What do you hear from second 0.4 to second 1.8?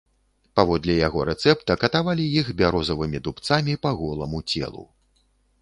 Паводле яго рэцэпта